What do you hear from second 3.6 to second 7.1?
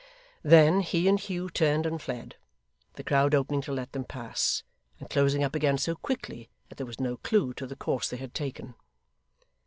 to let them pass, and closing up again so quickly that there was